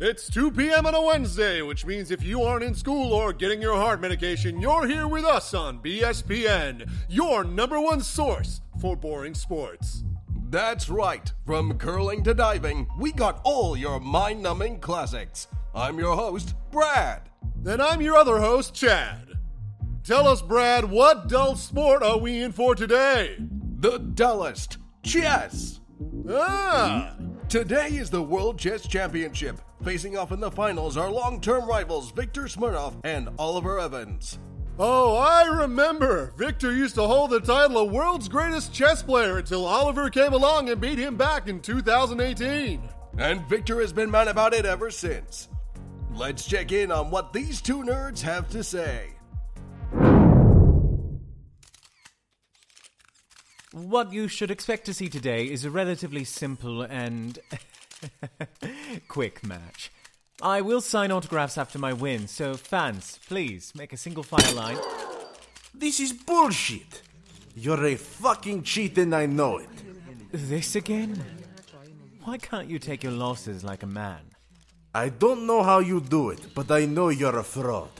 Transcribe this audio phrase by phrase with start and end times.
[0.00, 0.86] It's 2 p.m.
[0.86, 4.60] on a Wednesday, which means if you aren't in school or getting your heart medication,
[4.60, 10.04] you're here with us on BSPN, your number one source for boring sports.
[10.50, 11.32] That's right.
[11.44, 15.48] From curling to diving, we got all your mind numbing classics.
[15.74, 17.22] I'm your host, Brad.
[17.66, 19.32] And I'm your other host, Chad.
[20.04, 23.34] Tell us, Brad, what dull sport are we in for today?
[23.80, 25.80] The dullest chess.
[26.30, 27.16] Ah!
[27.48, 29.58] Today is the World Chess Championship.
[29.82, 34.38] Facing off in the finals are long term rivals Viktor Smirnov and Oliver Evans.
[34.78, 36.34] Oh, I remember.
[36.36, 40.68] Viktor used to hold the title of world's greatest chess player until Oliver came along
[40.68, 42.86] and beat him back in 2018.
[43.16, 45.48] And Viktor has been mad about it ever since.
[46.12, 49.17] Let's check in on what these two nerds have to say.
[53.72, 57.38] What you should expect to see today is a relatively simple and
[59.08, 59.92] quick match.
[60.40, 64.78] I will sign autographs after my win, so fans, please make a single file line.
[65.74, 67.02] This is bullshit.
[67.54, 69.68] You're a fucking cheat and I know it.
[70.32, 71.22] This again?
[72.24, 74.20] Why can't you take your losses like a man?
[74.94, 77.90] I don't know how you do it, but I know you're a fraud.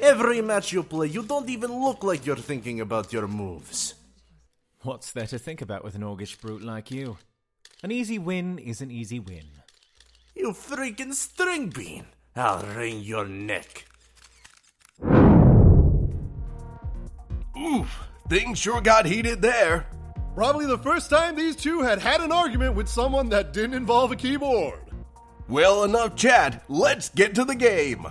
[0.00, 3.94] Every match you play, you don't even look like you're thinking about your moves.
[4.82, 7.18] What's there to think about with an Orgish brute like you?
[7.82, 9.46] An easy win is an easy win.
[10.36, 12.06] You freaking string bean.
[12.36, 13.86] I'll wring your neck.
[17.60, 19.86] Oof, things sure got heated there.
[20.36, 24.12] Probably the first time these two had had an argument with someone that didn't involve
[24.12, 24.78] a keyboard.
[25.48, 26.62] Well, enough chat.
[26.68, 28.06] Let's get to the game.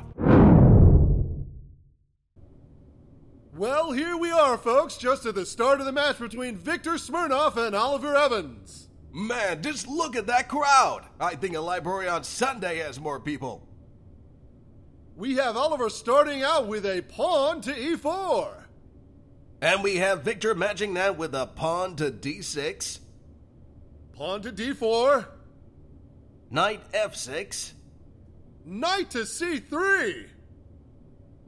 [3.58, 7.58] Well, here we are, folks, just at the start of the match between Viktor Smirnov
[7.58, 8.88] and Oliver Evans.
[9.12, 11.06] Man, just look at that crowd.
[11.20, 13.68] I think a library on Sunday has more people.
[15.16, 18.66] We have Oliver starting out with a pawn to e4.
[19.60, 23.00] And we have Viktor matching that with a pawn to d6,
[24.14, 25.26] Pawn to d4.
[26.52, 27.72] knight f6,
[28.66, 30.28] Knight to c3.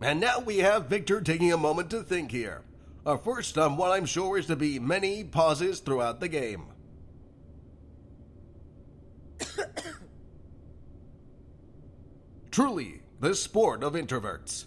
[0.02, 2.62] And now we have Viktor taking a moment to think here.
[3.06, 6.68] A first on what I'm sure is to be many pauses throughout the game.
[12.52, 14.66] Truly, the sport of introverts.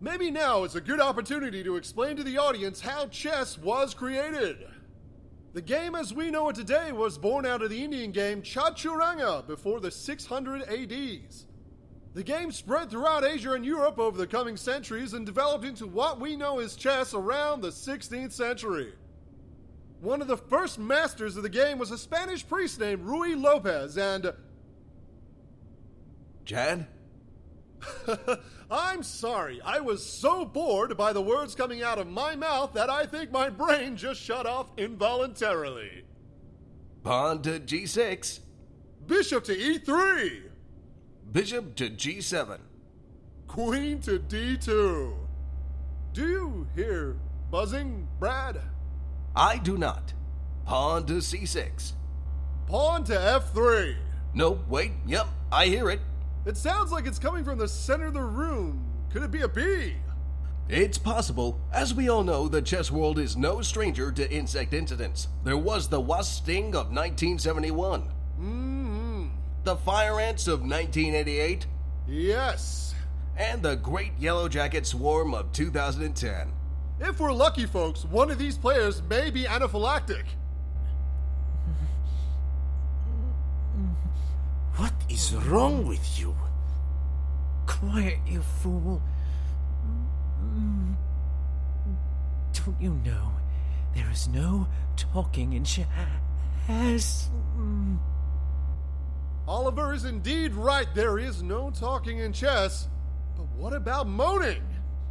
[0.00, 4.66] Maybe now is a good opportunity to explain to the audience how chess was created.
[5.54, 9.46] The game as we know it today was born out of the Indian game Chaturanga
[9.46, 11.46] before the 600 ADs.
[12.16, 16.18] The game spread throughout Asia and Europe over the coming centuries and developed into what
[16.18, 18.94] we know as chess around the 16th century.
[20.00, 23.98] One of the first masters of the game was a Spanish priest named Ruy Lopez,
[23.98, 24.32] and
[26.46, 26.86] Chad?
[28.70, 32.88] I'm sorry, I was so bored by the words coming out of my mouth that
[32.88, 36.04] I think my brain just shut off involuntarily.
[37.02, 38.40] Pawn to g6,
[39.06, 40.45] Bishop to e3,
[41.32, 42.58] bishop to g7,
[43.46, 45.14] Queen to d2.
[46.12, 47.16] Do you hear
[47.50, 48.60] buzzing, Brad?
[49.34, 50.12] I do not.
[50.64, 51.92] Pawn to c6.
[52.66, 53.96] Pawn to f3.
[54.34, 56.00] No, wait, yep, I hear it.
[56.44, 58.84] It sounds like it's coming from the center of the room.
[59.10, 59.96] Could it be a bee?
[60.68, 61.60] It's possible.
[61.72, 65.28] As we all know, the chess world is no stranger to insect incidents.
[65.44, 68.75] There was the wasp sting of 1971, hmm
[69.66, 71.66] the fire ants of 1988,
[72.06, 72.94] Yes.
[73.36, 76.52] and the great yellow jacket swarm of 2010.
[77.00, 80.22] If we're lucky, folks, one of these players may be anaphylactic.
[84.76, 86.34] What is wrong with you?
[87.66, 89.02] Quiet, you fool.
[92.52, 93.32] Don't you know
[93.96, 97.30] there is no talking in chess?
[99.56, 100.86] Oliver is indeed right.
[100.94, 102.88] There is no talking in chess.
[103.38, 104.62] But what about moaning?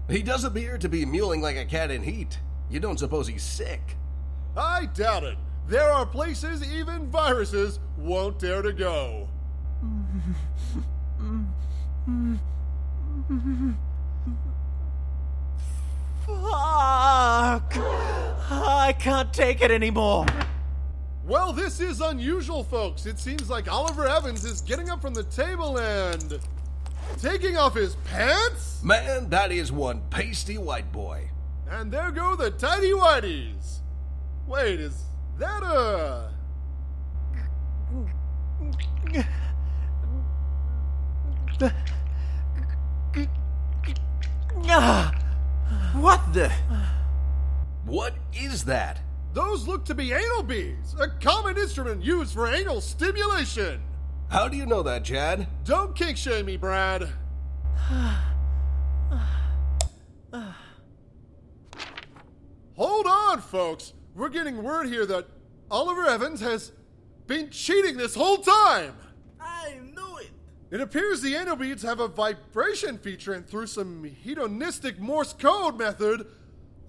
[0.08, 2.38] He does appear to be mewling like a cat in heat.
[2.70, 3.98] You don't suppose he's sick?
[4.56, 5.40] I doubt it.
[5.68, 9.30] There are places even viruses won't dare to go.
[16.24, 17.74] Fuck!
[18.52, 20.28] I can't take it anymore.
[21.28, 23.08] Well, this is unusual, folks.
[23.08, 26.40] It seems like Oliver Evans is getting up from the table and
[27.18, 28.80] taking off his pants.
[28.84, 31.32] Man, that is one pasty white boy.
[31.68, 33.80] And there go the tidy whities.
[34.46, 35.06] Wait, is
[35.40, 36.32] that a.
[44.68, 45.12] Ah!
[45.96, 46.52] What the?
[47.86, 49.00] What is that?
[49.36, 53.82] Those look to be anal beads, a common instrument used for anal stimulation.
[54.30, 55.46] How do you know that, Chad?
[55.66, 57.10] Don't kink shame me, Brad.
[62.78, 63.92] Hold on, folks.
[64.16, 65.28] We're getting word here that
[65.70, 66.72] Oliver Evans has
[67.28, 68.96] been cheating this whole time.
[69.42, 70.32] I knew it.
[70.72, 75.78] It appears the anal beads have a vibration feature, and through some hedonistic Morse code
[75.78, 76.26] method,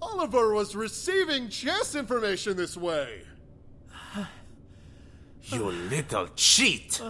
[0.01, 3.21] Oliver was receiving chess information this way.
[5.43, 7.01] You little cheat.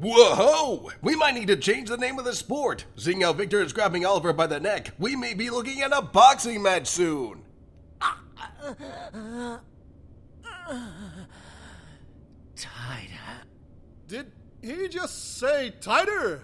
[0.00, 0.90] Whoa!
[1.02, 2.86] We might need to change the name of the sport.
[2.96, 6.00] Seeing how Viktor is grabbing Oliver by the neck, we may be looking at a
[6.00, 7.42] boxing match soon.
[12.56, 13.42] Tighter.
[14.08, 14.32] Did
[14.62, 16.42] he just say tighter?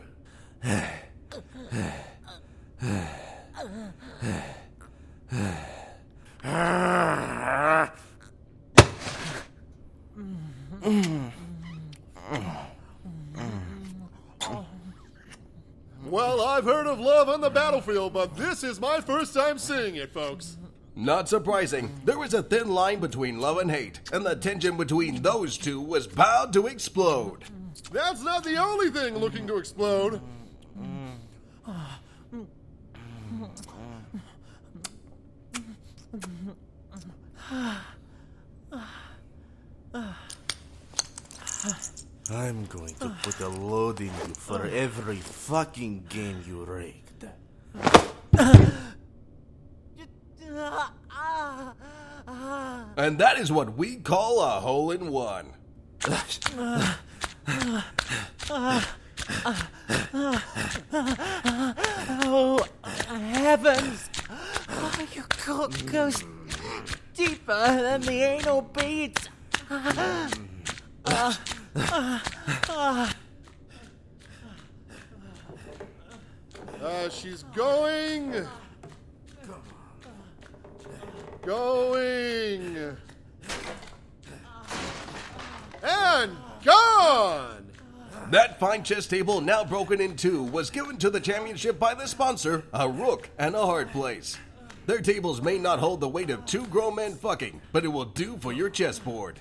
[16.05, 19.97] Well, I've heard of love on the battlefield, but this is my first time seeing
[19.97, 20.59] it, folks.
[20.95, 21.91] Not surprising.
[22.05, 25.81] There was a thin line between love and hate, and the tension between those two
[25.81, 27.45] was bound to explode.
[27.91, 30.21] That's not the only thing looking to explode.
[42.31, 47.06] I'm going to put a load in you for every fucking game you rigged.
[52.99, 55.53] And that is what we call a hole in one.
[62.29, 62.67] Oh,
[63.13, 64.11] heavens!
[65.15, 66.25] Your cock goes
[67.15, 69.29] deeper than the anal beads.
[76.87, 78.47] Uh, she's going.
[81.45, 82.97] Going.
[85.83, 87.67] And gone!
[88.31, 92.07] That fine chess table, now broken in two, was given to the championship by the
[92.07, 94.39] sponsor, a rook and a hard place.
[94.87, 98.05] Their tables may not hold the weight of two grown men fucking, but it will
[98.05, 99.41] do for your chessboard.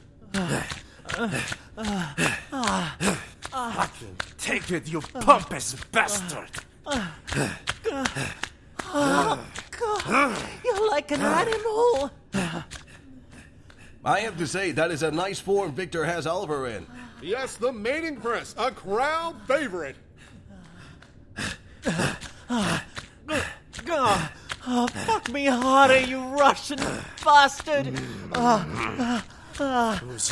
[3.51, 6.49] Fucking take it, you pompous bastard!
[10.63, 12.11] You're like an animal.
[14.03, 16.85] I have to say, that is a nice form Viktor has Oliver in.
[17.21, 19.95] Yes, the mating press, a crowd favorite.
[23.87, 24.31] Oh,
[24.67, 26.79] oh, fuck me harder, you Russian
[27.23, 27.85] bastard.
[27.87, 28.35] Who's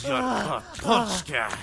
[0.03, 1.55] your ah, punch guy?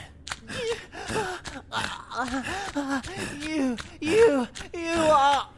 [1.72, 5.49] Ah, You, you, you are.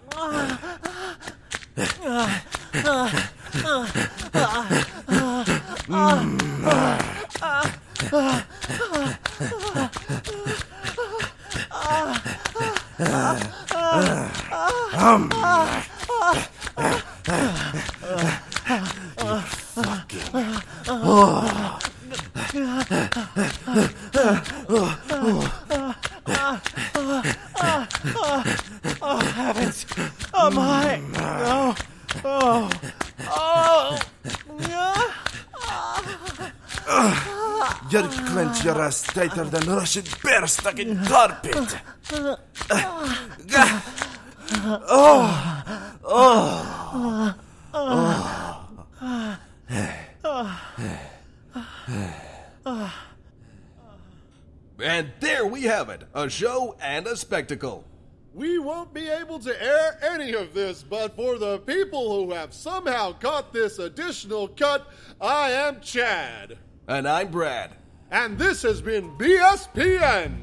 [29.32, 29.86] Heavens!
[30.34, 31.00] Oh my!
[31.14, 31.74] Oh!
[32.24, 32.70] Oh!
[33.26, 33.98] Oh!
[37.92, 41.76] You'll clench your ass tighter than Russian bear stuck in carpet.
[44.88, 45.94] Ah.
[46.04, 47.38] Ah.
[52.64, 53.08] Ah.
[54.82, 57.84] And there we have it a show and a spectacle.
[58.32, 62.54] We won't be able to air any of this, but for the people who have
[62.54, 64.86] somehow caught this additional cut,
[65.20, 66.56] I am Chad.
[66.88, 67.81] And I'm Brad.
[68.12, 70.34] And this has been BSPN.